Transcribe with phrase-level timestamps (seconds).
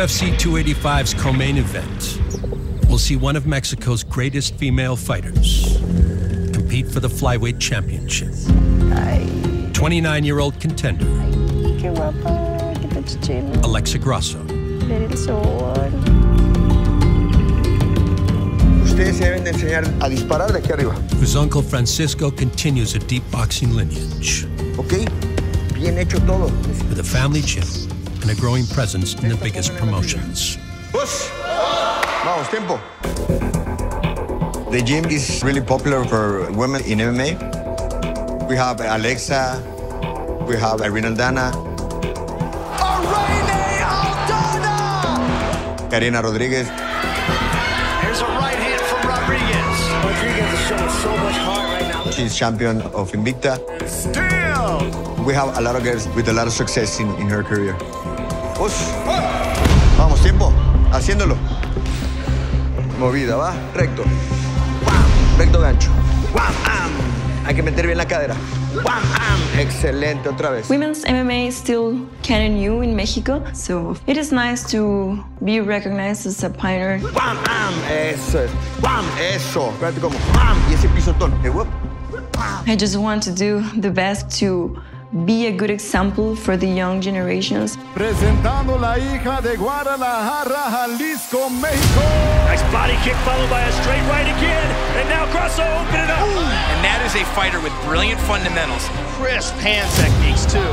[0.00, 2.18] UFC 285's co-main event,
[2.88, 5.76] we'll see one of Mexico's greatest female fighters
[6.54, 8.30] compete for the flyweight championship.
[9.74, 11.04] 29-year-old contender
[11.78, 13.62] Qué guapa, qué chichín.
[13.62, 14.38] Alexa Grasso
[14.88, 15.92] Ver el sol.
[18.82, 22.98] Ustedes se deben de enseñar a disparar de aquí arriba, whose uncle Francisco continues a
[23.00, 24.46] deep boxing lineage
[24.78, 24.94] ¿ok?
[25.74, 26.46] Bien hecho todo.
[26.88, 27.64] with a family gym
[28.22, 30.58] and a growing presence in the biggest promotions.
[30.92, 31.28] Push.
[32.24, 32.78] Vamos, tiempo.
[34.70, 37.36] The gym is really popular for women in MMA.
[38.48, 39.62] We have Alexa,
[40.46, 41.50] we have Irene Aldana,
[45.90, 49.78] Karina Rodriguez, There's a right hand from Rodriguez.
[50.04, 52.10] Rodriguez is showing so much heart right now.
[52.10, 53.58] she's champion of Invicta.
[53.88, 55.24] Still.
[55.24, 57.76] We have a lot of girls with a lot of success in, in her career.
[58.60, 58.92] Push.
[59.96, 60.52] Vamos, tiempo.
[60.92, 61.34] Haciéndolo.
[62.98, 63.54] Movida, va.
[63.74, 64.04] Recto.
[65.38, 65.90] Recto gancho.
[66.34, 66.90] Am.
[67.46, 68.34] Hay que meter bien la cadera.
[68.84, 69.58] Am.
[69.58, 70.68] Excelente, otra vez.
[70.68, 75.62] Women's MMA is still kind of new in Mexico, so it is nice to be
[75.62, 77.00] recognized as a pioneer.
[77.14, 77.72] Pam, am.
[77.90, 78.50] Eso es.
[79.18, 79.70] Eso.
[79.70, 80.18] Espérate como.
[80.34, 80.58] Pam.
[80.68, 81.32] Y ese pisotón.
[81.42, 81.50] Eh.
[82.66, 84.76] I just want to do the best to
[85.10, 87.76] be a good example for the young generations.
[87.94, 92.02] Presentando la hija de Guadalajara, Jalisco, México.
[92.46, 94.66] Nice body kick followed by a straight right again.
[94.98, 96.26] And now Grasso opening up.
[96.70, 98.86] And that is a fighter with brilliant fundamentals.
[99.18, 100.72] Crisp hand techniques, too.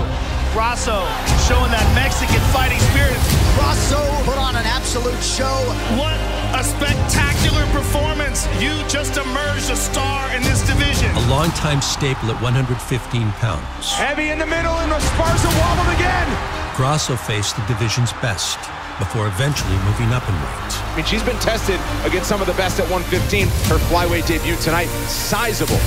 [0.53, 1.02] Grasso
[1.49, 3.17] showing that Mexican fighting spirit.
[3.58, 5.65] Grasso put on an absolute show.
[5.97, 6.17] What
[6.53, 8.47] a spectacular performance.
[8.61, 11.09] You just emerged a star in this division.
[11.15, 16.27] A longtime staple at 115 pounds, Heavy in the middle and Esparza wobbled again.
[16.75, 18.59] Grasso faced the division's best
[18.99, 20.73] before eventually moving up in weight.
[20.93, 23.47] I mean, she's been tested against some of the best at 115.
[23.69, 25.77] Her flyweight debut tonight, sizable.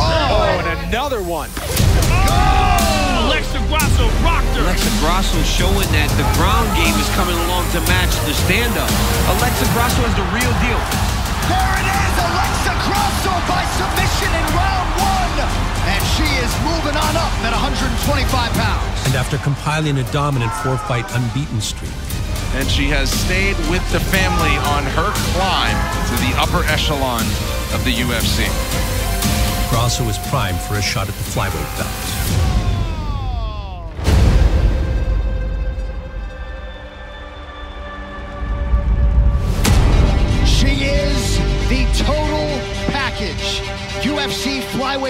[0.00, 1.50] Oh, and another one.
[1.58, 2.67] Alexa
[3.68, 4.64] Grasso rocked her.
[4.64, 8.88] Alexa Grasso showing that the ground game is coming along to match the stand-up.
[9.36, 10.80] Alexa Grasso is the real deal.
[11.52, 15.36] There it is, Alexa Grasso by submission in round one.
[15.84, 18.24] And she is moving on up at 125
[18.56, 18.88] pounds.
[19.04, 21.92] And after compiling a dominant four-fight unbeaten streak,
[22.56, 25.76] and she has stayed with the family on her climb
[26.08, 27.20] to the upper echelon
[27.76, 28.48] of the UFC.
[29.68, 32.57] Grasso is primed for a shot at the flyweight belt.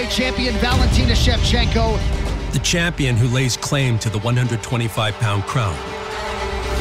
[0.09, 1.97] Champion Valentina Shevchenko.
[2.51, 5.75] The champion who lays claim to the 125-pound crown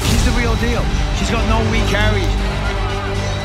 [0.09, 0.83] She's the real deal.
[1.19, 2.25] She's got no weak carries.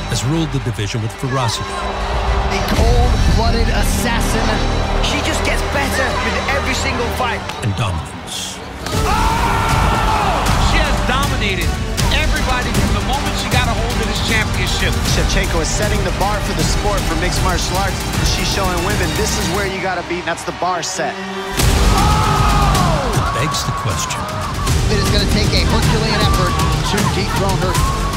[0.08, 4.48] has ruled the division with ferocity A cold-blooded assassin.
[5.04, 7.42] She just gets better with every single fight.
[7.66, 8.56] and dominance.
[9.04, 10.72] Ah!
[10.72, 11.83] She has dominated
[14.28, 14.94] championship.
[15.16, 17.98] Shevchenko is setting the bar for the sport for mixed martial arts.
[18.36, 21.14] She's showing women this is where you got to be, and that's the bar set.
[23.14, 24.20] It begs the question,
[24.92, 26.54] It is going to take a Herculean effort
[26.92, 27.74] to dethrone her.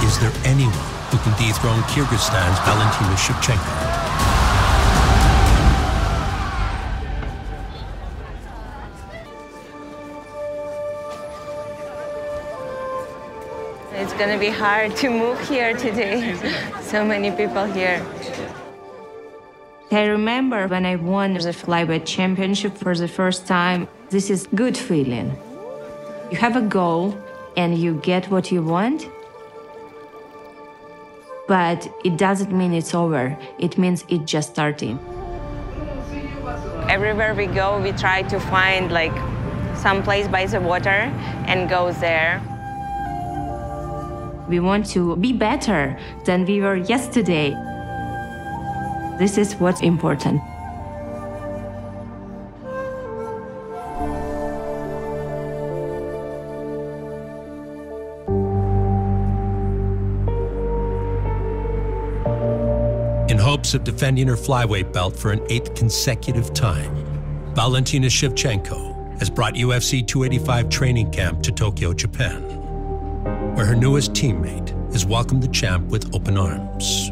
[0.06, 0.72] is there anyone
[1.10, 3.95] who can dethrone Kyrgyzstan's Valentina Shevchenko?
[14.16, 16.34] It's gonna be hard to move here today.
[16.80, 18.00] So many people here.
[19.90, 23.88] I remember when I won the flyweight championship for the first time.
[24.08, 25.36] This is good feeling.
[26.30, 27.14] You have a goal
[27.58, 29.06] and you get what you want.
[31.46, 33.36] But it doesn't mean it's over.
[33.58, 34.98] It means it's just starting.
[36.88, 39.16] Everywhere we go, we try to find like
[39.76, 41.12] some place by the water
[41.50, 42.40] and go there.
[44.48, 47.50] We want to be better than we were yesterday.
[49.18, 50.40] This is what's important.
[63.28, 66.94] In hopes of defending her flyweight belt for an eighth consecutive time,
[67.54, 72.45] Valentina Shevchenko has brought UFC 285 training camp to Tokyo, Japan,
[73.56, 77.08] where her newest teammate has welcomed the champ with open arms.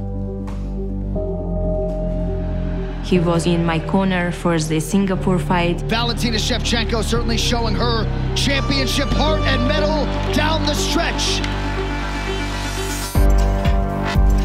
[3.08, 5.80] He was in my corner for the Singapore fight.
[5.82, 8.04] Valentina Shevchenko certainly showing her
[8.36, 10.04] championship heart and mettle
[10.34, 11.40] down the stretch.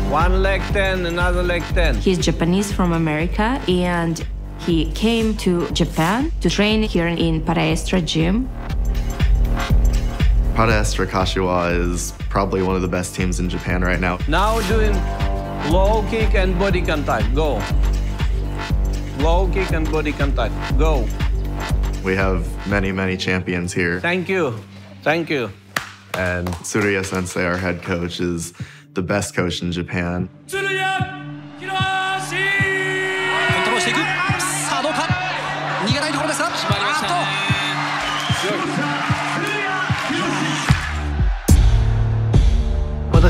[0.09, 1.97] One leg 10, another leg 10.
[1.97, 4.25] He's Japanese from America and
[4.59, 8.49] he came to Japan to train here in Paraestra gym.
[10.59, 14.19] Paraestra Kashiwa is probably one of the best teams in Japan right now.
[14.27, 14.93] Now doing
[15.71, 17.33] low kick and body contact.
[17.33, 17.63] Go.
[19.19, 20.53] Low kick and body contact.
[20.77, 21.07] Go.
[22.03, 24.01] We have many, many champions here.
[24.01, 24.59] Thank you.
[25.01, 25.49] Thank you.
[26.15, 28.51] And Tsuruya Sensei, our head coach, is
[28.95, 30.27] the best coach in Japan.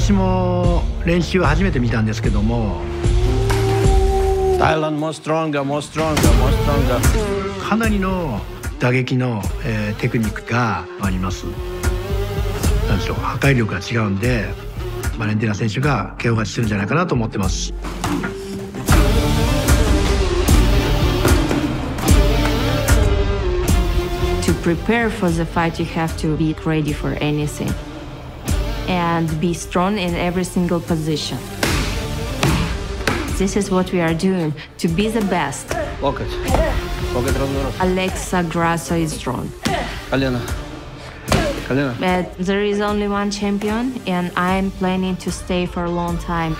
[0.09, 2.81] 私も練習初めて見たんですけども
[4.57, 7.69] Thailand more stronger, more stronger, more stronger.
[7.69, 8.41] かなりの
[8.79, 11.45] 打撃の、えーテクニックがあります
[12.88, 14.47] なんでしょう破壊力が違うんで
[15.19, 17.71] バレンティナ選手が KO 勝ちするんじゃないかなと思ってます
[24.41, 27.71] To prepare for the fight, you have to be ready for anything
[28.89, 31.38] and be strong in every single position.
[33.38, 35.69] This is what we are doing to be the best.
[36.01, 36.19] Lock
[37.80, 39.50] Alexa Grasso is strong.
[42.00, 46.57] But there is only one champion, and I'm planning to stay for a long time.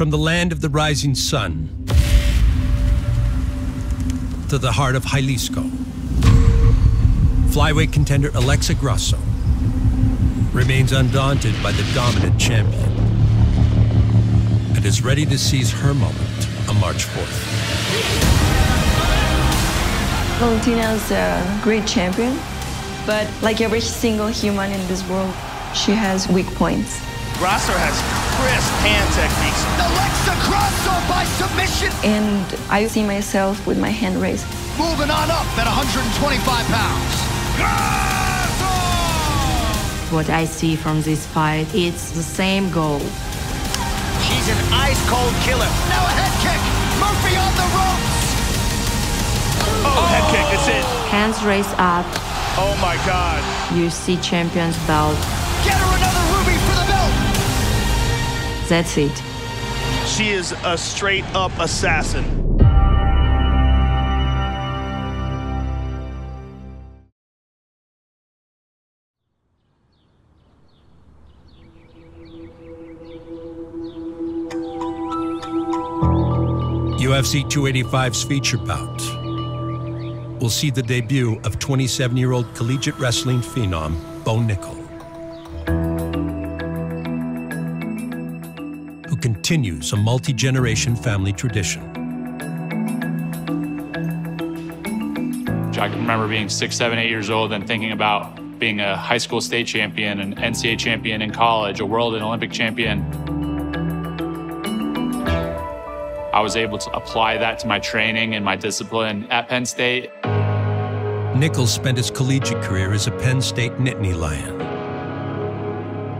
[0.00, 1.68] From the land of the rising sun
[4.48, 5.60] to the heart of Jalisco,
[7.50, 9.18] flyweight contender Alexa Grasso
[10.54, 12.90] remains undaunted by the dominant champion
[14.74, 17.36] and is ready to seize her moment on March 4th.
[20.38, 22.38] Valentina is a great champion,
[23.04, 25.34] but like every single human in this world,
[25.74, 26.98] she has weak points.
[27.36, 29.62] Grasso has crisp hand techniques.
[29.88, 31.92] Alexa Grasso by submission.
[32.04, 34.46] And I see myself with my hand raised.
[34.78, 37.16] Moving on up at 125 pounds.
[40.10, 43.00] What I see from this fight, it's the same goal.
[44.26, 45.70] She's an ice cold killer.
[45.92, 46.60] Now a head kick.
[46.98, 48.20] Murphy on the ropes.
[49.86, 50.84] Oh, head kick, that's it.
[51.08, 52.06] Hands raised up.
[52.58, 53.40] Oh my God.
[53.76, 55.39] You see champion's belt.
[58.70, 59.16] That's it.
[60.06, 62.24] She is a straight up assassin.
[77.00, 79.00] UFC 285's feature bout
[80.40, 84.79] will see the debut of 27 year old collegiate wrestling phenom Bo Nickal,
[89.50, 91.82] continues a multi generation family tradition.
[95.72, 99.18] I can remember being six, seven, eight years old and thinking about being a high
[99.18, 103.00] school state champion, an NCAA champion in college, a world and Olympic champion.
[106.32, 110.12] I was able to apply that to my training and my discipline at Penn State.
[111.34, 114.58] Nichols spent his collegiate career as a Penn State Nittany Lion,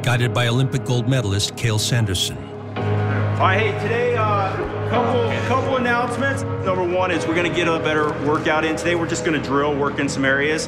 [0.03, 2.50] guided by Olympic gold medalist Cael Sanderson.
[3.41, 4.55] All right, hey, today, uh,
[4.91, 6.43] couple, couple announcements.
[6.43, 8.97] Number one is we're going to get a better workout in today.
[8.97, 10.67] We're just going to drill, work in some areas.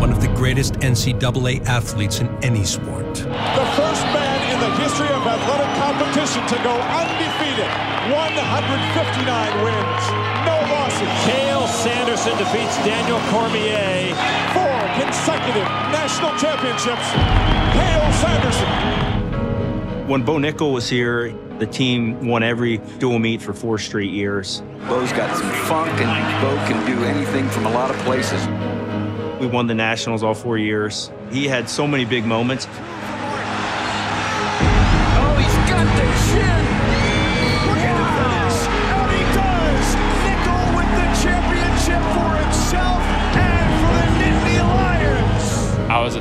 [0.00, 3.12] One of the greatest NCAA athletes in any sport.
[3.12, 7.68] The first man in the history of athletic competition to go undefeated.
[8.08, 10.02] 159 wins,
[10.48, 11.12] no losses.
[11.28, 14.16] Cael Sanderson defeats Daniel Cormier.
[14.56, 17.04] Four consecutive national championships.
[17.76, 19.19] Cael Sanderson.
[20.10, 24.60] When Bo Nickal was here, the team won every dual meet for four straight years.
[24.88, 28.44] Bo's got some funk, and Bo can do anything from a lot of places.
[29.38, 31.12] We won the Nationals all four years.
[31.30, 32.66] He had so many big moments.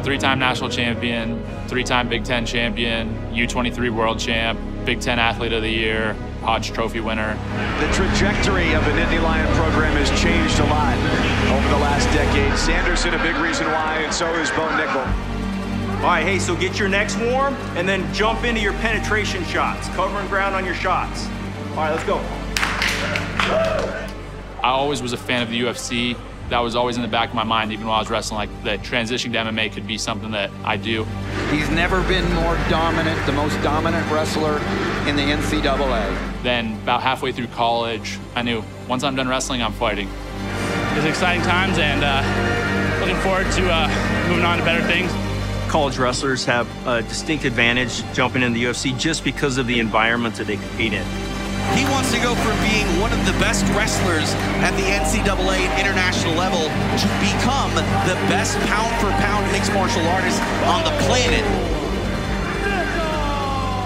[0.10, 4.60] I was a three time national champion, three time Big Ten champion, U23 world champ,
[4.84, 7.36] Big Ten athlete of the year, Hodge Trophy winner.
[7.80, 10.98] The trajectory of a Nittany Lion program has changed a lot
[11.56, 12.58] over the last decade.
[12.58, 15.06] Sanderson, a big reason why, and so is Bo Nickal.
[16.00, 19.90] All right, hey, so get your necks warm and then jump into your penetration shots,
[19.90, 21.28] covering ground on your shots.
[21.72, 22.18] All right, let's go.
[24.64, 26.18] I always was a fan of the UFC.
[26.50, 28.38] That was always in the back of my mind, even while I was wrestling.
[28.38, 31.06] Like that transition to MMA could be something that I do.
[31.52, 34.58] He's never been more dominant, the most dominant wrestler
[35.08, 36.42] in the NCAA.
[36.42, 40.10] Then, about halfway through college, I knew once I'm done wrestling, I'm fighting.
[40.98, 45.12] It's exciting times, and uh, looking forward to uh, moving on to better things.
[45.70, 50.34] College wrestlers have a distinct advantage jumping in the UFC just because of the environment
[50.36, 51.29] that they compete in.
[51.78, 54.34] He wants to go from being one of the best wrestlers
[54.66, 57.74] at the NCAA international level to become
[58.06, 61.46] the best pound for pound mixed martial artist on the planet.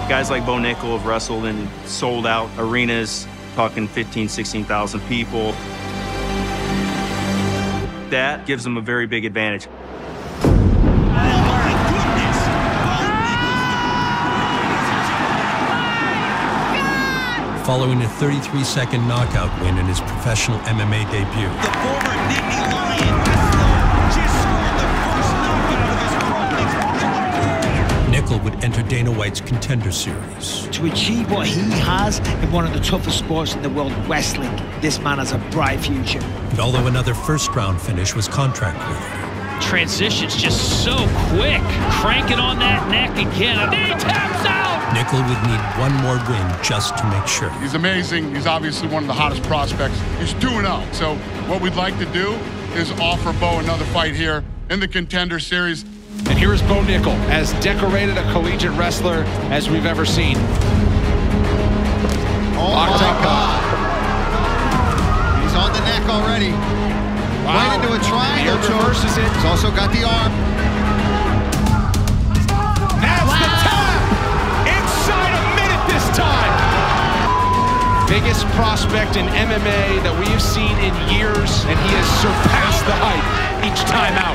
[0.08, 5.52] Guys like Bo Nickal have wrestled in sold out arenas, talking 15, 16,000 people.
[8.10, 9.66] That gives them a very big advantage.
[17.64, 21.48] Following a 33-second knockout win in his professional MMA debut.
[21.48, 23.16] The former Nittany Lion
[24.12, 28.10] just scored the first knockout of his pro mixed martial arts.
[28.10, 30.68] Nickal would enter Dana White's Contender Series.
[30.72, 34.54] To achieve what he has in one of the toughest sports in the world, wrestling,
[34.82, 36.20] this man has a bright future.
[36.50, 39.24] And although another first-round finish was contract worthy,
[39.62, 40.96] Transitions just so
[41.30, 41.62] quick.
[42.02, 43.58] Cranking on that neck again.
[43.58, 44.73] And he taps out.
[44.94, 47.50] Nickal would need one more win just to make sure.
[47.60, 48.32] He's amazing.
[48.34, 49.98] He's obviously one of the hottest prospects.
[50.18, 50.82] He's 2 0.
[50.92, 51.16] So,
[51.48, 52.32] what we'd like to do
[52.78, 55.82] is offer Bo another fight here in the contender series.
[56.28, 60.36] And here is Bo Nickal, as decorated a collegiate wrestler as we've ever seen.
[62.56, 63.22] Oh Locked my up.
[63.24, 63.60] God.
[65.42, 66.52] He's on the neck already.
[67.44, 68.80] Right into a triangle Here choke.
[68.88, 69.30] reverses it.
[69.34, 70.32] He's also got the arm.
[78.34, 82.96] Biggest prospect in MMA that we have seen in years, and he has surpassed the
[82.98, 83.22] hype
[83.62, 84.34] each time out.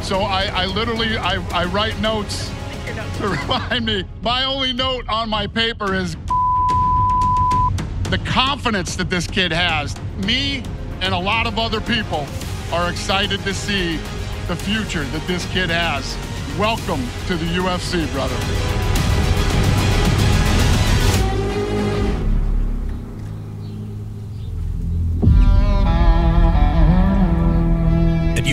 [0.04, 2.48] So I, I literally I, I write notes
[3.18, 4.04] to remind me.
[4.22, 6.14] My only note on my paper is
[8.10, 9.96] the confidence that this kid has.
[10.18, 10.62] Me
[11.00, 12.24] and a lot of other people
[12.72, 13.96] are excited to see
[14.46, 16.16] the future that this kid has.
[16.56, 18.75] Welcome to the UFC, brother.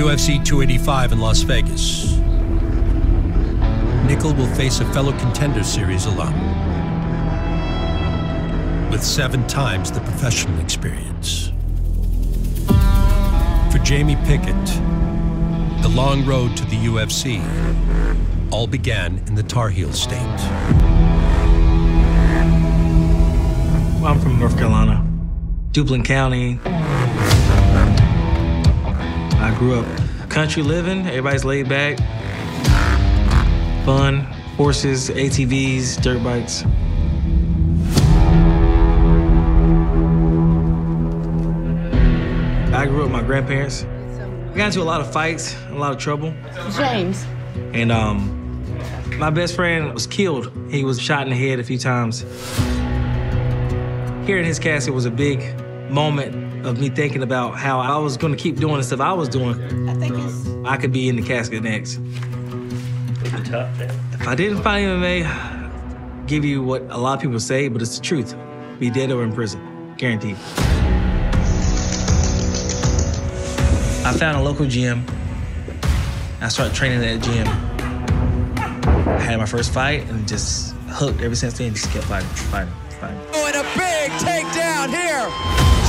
[0.04, 2.18] UFC 285 in Las Vegas,
[4.06, 6.34] Nickal will face a fellow Contender Series alum
[8.92, 11.54] with seven times the professional experience.
[13.72, 14.66] For Jamie Pickett,
[15.82, 17.42] the long road to the UFC
[18.52, 20.20] all began in the Tar Heel state.
[24.02, 25.02] Well, I'm from North Carolina,
[25.72, 26.60] Duplin County.
[29.44, 29.86] I grew up
[30.30, 31.98] country living, everybody's laid back,
[33.84, 34.22] fun,
[34.56, 36.64] horses, ATVs, dirt bikes.
[42.74, 43.84] I grew up with my grandparents.
[43.84, 46.34] I got into a lot of fights, a lot of trouble.
[46.78, 47.26] James.
[47.74, 48.64] And um,
[49.20, 50.52] my best friend was killed.
[50.72, 52.22] He was shot in the head a few times.
[54.26, 55.60] Hearing his casket was a big
[55.92, 59.14] moment of me thinking about how I was going to keep doing the stuff I
[59.14, 59.90] was doing.
[59.90, 60.16] I think
[60.66, 62.00] I could be in the casket next.
[63.24, 67.98] If I didn't find MMA, give you what a lot of people say, but it's
[67.98, 68.36] the truth.
[68.80, 70.38] Be dead or in prison, guaranteed.
[74.06, 75.06] I found a local gym.
[76.42, 77.48] I started training at that gym.
[79.08, 81.74] I had my first fight and just hooked ever since then.
[81.74, 83.18] Just kept fighting, fighting, fighting.
[83.34, 85.83] And a big takedown here.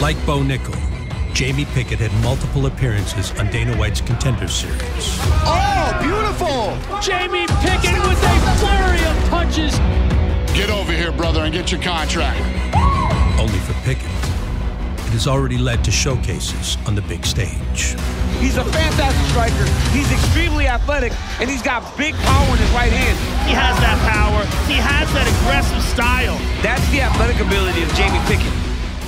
[0.00, 0.78] Like Bo Nickal,
[1.34, 4.78] Jamie Pickett had multiple appearances on Dana White's Contender Series.
[5.42, 6.78] Oh, beautiful!
[7.02, 9.74] Jamie Pickett with a flurry of punches.
[10.54, 12.38] Get over here, brother, and get your contract.
[13.40, 17.98] Only for Pickett, it has already led to showcases on the big stage.
[18.38, 19.66] He's a fantastic striker.
[19.90, 23.18] He's extremely athletic, and he's got big power in his right hand.
[23.48, 24.46] He has that power.
[24.70, 26.38] He has that aggressive style.
[26.62, 28.57] That's the athletic ability of Jamie Pickett.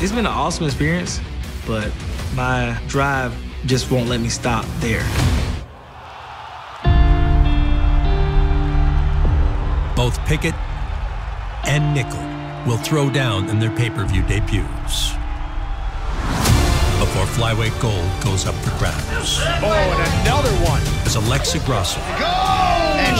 [0.03, 1.21] It's been an awesome experience,
[1.67, 1.93] but
[2.35, 5.05] my drive just won't let me stop there.
[9.95, 10.55] Both Pickett
[11.67, 15.13] and Nickal will throw down in their pay-per-view debuts
[16.99, 19.39] before flyweight gold goes up for grabs.
[19.63, 20.81] Oh, and another one.
[21.05, 22.50] As Alexa Grasso Go!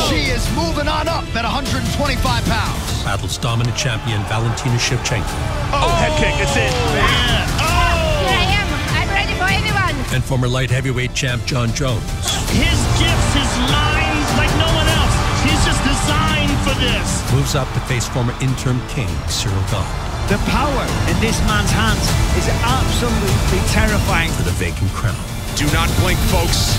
[0.01, 3.05] And she is moving on up at 125 pounds.
[3.05, 5.29] battles dominant champion Valentina Shevchenko
[5.77, 6.33] Oh, head kick.
[6.41, 6.73] It's in.
[6.97, 7.45] Man.
[7.61, 8.25] Oh!
[8.25, 8.69] Here I am.
[8.97, 9.93] I'm ready for anyone.
[10.15, 12.03] and former light heavyweight champ Jon Jones
[12.51, 15.15] His gifts, his mind, like no one else.
[15.45, 17.09] He's just designed for this.
[17.37, 19.85] moves up to face former interim king Ciryl Gane
[20.33, 22.03] The power in this man's hands
[22.41, 24.31] is absolutely terrifying.
[24.33, 25.17] for the vacant crown.
[25.57, 26.73] Do not blink, folks.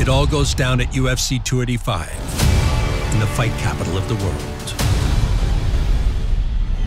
[0.00, 2.08] It all goes down at UFC 285
[3.12, 4.74] in the fight capital of the world.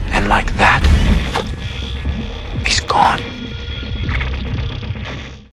[0.07, 0.81] And like that,
[2.65, 3.42] he's gone.